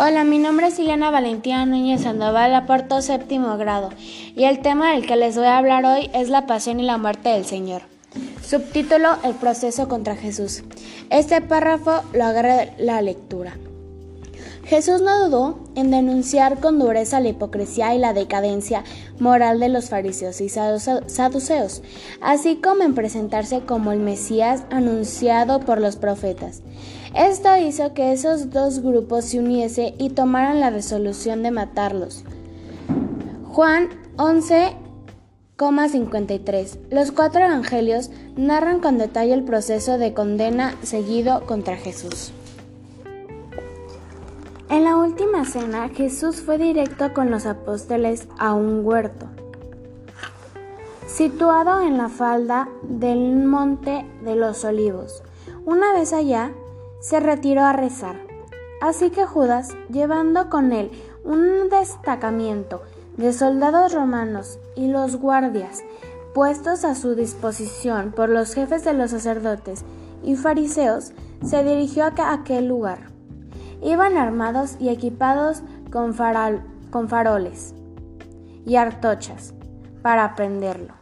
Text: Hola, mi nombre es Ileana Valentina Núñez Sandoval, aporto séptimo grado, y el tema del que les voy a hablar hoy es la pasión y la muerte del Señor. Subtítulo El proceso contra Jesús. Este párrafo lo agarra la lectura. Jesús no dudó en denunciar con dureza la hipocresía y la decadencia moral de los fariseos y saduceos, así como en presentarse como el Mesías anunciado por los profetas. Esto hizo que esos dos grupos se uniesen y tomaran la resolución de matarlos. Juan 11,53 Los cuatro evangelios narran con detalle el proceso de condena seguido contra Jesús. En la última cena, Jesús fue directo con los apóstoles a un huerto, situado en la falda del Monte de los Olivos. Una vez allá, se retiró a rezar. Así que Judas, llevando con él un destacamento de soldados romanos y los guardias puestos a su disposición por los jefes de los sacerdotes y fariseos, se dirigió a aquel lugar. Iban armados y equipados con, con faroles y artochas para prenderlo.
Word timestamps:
Hola, 0.00 0.22
mi 0.22 0.38
nombre 0.38 0.68
es 0.68 0.78
Ileana 0.78 1.10
Valentina 1.10 1.66
Núñez 1.66 2.02
Sandoval, 2.02 2.54
aporto 2.54 3.02
séptimo 3.02 3.58
grado, 3.58 3.90
y 4.36 4.44
el 4.44 4.62
tema 4.62 4.92
del 4.92 5.04
que 5.04 5.16
les 5.16 5.34
voy 5.34 5.46
a 5.46 5.58
hablar 5.58 5.84
hoy 5.84 6.08
es 6.14 6.28
la 6.28 6.46
pasión 6.46 6.78
y 6.78 6.84
la 6.84 6.98
muerte 6.98 7.30
del 7.30 7.44
Señor. 7.44 7.82
Subtítulo 8.40 9.16
El 9.24 9.34
proceso 9.34 9.88
contra 9.88 10.14
Jesús. 10.14 10.62
Este 11.10 11.40
párrafo 11.40 12.02
lo 12.12 12.26
agarra 12.26 12.66
la 12.78 13.02
lectura. 13.02 13.56
Jesús 14.66 15.02
no 15.02 15.26
dudó 15.26 15.58
en 15.74 15.90
denunciar 15.90 16.60
con 16.60 16.78
dureza 16.78 17.18
la 17.18 17.30
hipocresía 17.30 17.92
y 17.96 17.98
la 17.98 18.12
decadencia 18.12 18.84
moral 19.18 19.58
de 19.58 19.68
los 19.68 19.88
fariseos 19.88 20.40
y 20.40 20.48
saduceos, 20.48 21.82
así 22.20 22.54
como 22.56 22.84
en 22.84 22.94
presentarse 22.94 23.62
como 23.62 23.90
el 23.90 23.98
Mesías 23.98 24.62
anunciado 24.70 25.58
por 25.58 25.80
los 25.80 25.96
profetas. 25.96 26.62
Esto 27.18 27.56
hizo 27.56 27.94
que 27.94 28.12
esos 28.12 28.50
dos 28.50 28.78
grupos 28.78 29.24
se 29.24 29.40
uniesen 29.40 29.96
y 29.98 30.10
tomaran 30.10 30.60
la 30.60 30.70
resolución 30.70 31.42
de 31.42 31.50
matarlos. 31.50 32.22
Juan 33.48 33.88
11,53 34.16 36.78
Los 36.90 37.10
cuatro 37.10 37.40
evangelios 37.40 38.12
narran 38.36 38.78
con 38.78 38.98
detalle 38.98 39.34
el 39.34 39.42
proceso 39.42 39.98
de 39.98 40.14
condena 40.14 40.76
seguido 40.84 41.44
contra 41.44 41.76
Jesús. 41.76 42.30
En 44.70 44.84
la 44.84 44.96
última 44.96 45.44
cena, 45.44 45.88
Jesús 45.88 46.40
fue 46.40 46.56
directo 46.56 47.12
con 47.14 47.32
los 47.32 47.46
apóstoles 47.46 48.28
a 48.38 48.54
un 48.54 48.86
huerto, 48.86 49.26
situado 51.08 51.80
en 51.80 51.98
la 51.98 52.10
falda 52.10 52.68
del 52.84 53.44
Monte 53.44 54.06
de 54.22 54.36
los 54.36 54.64
Olivos. 54.64 55.24
Una 55.64 55.92
vez 55.92 56.12
allá, 56.12 56.52
se 57.00 57.20
retiró 57.20 57.62
a 57.62 57.72
rezar. 57.72 58.16
Así 58.80 59.10
que 59.10 59.26
Judas, 59.26 59.76
llevando 59.90 60.48
con 60.50 60.72
él 60.72 60.90
un 61.24 61.68
destacamento 61.68 62.82
de 63.16 63.32
soldados 63.32 63.92
romanos 63.92 64.58
y 64.76 64.88
los 64.88 65.16
guardias 65.16 65.82
puestos 66.32 66.84
a 66.84 66.94
su 66.94 67.14
disposición 67.14 68.12
por 68.12 68.28
los 68.28 68.54
jefes 68.54 68.84
de 68.84 68.92
los 68.92 69.10
sacerdotes 69.10 69.84
y 70.22 70.36
fariseos, 70.36 71.12
se 71.44 71.64
dirigió 71.64 72.04
a 72.04 72.32
aquel 72.32 72.68
lugar. 72.68 73.10
Iban 73.82 74.16
armados 74.16 74.76
y 74.78 74.88
equipados 74.88 75.62
con, 75.90 76.14
con 76.90 77.08
faroles 77.08 77.74
y 78.64 78.76
artochas 78.76 79.54
para 80.02 80.34
prenderlo. 80.34 80.94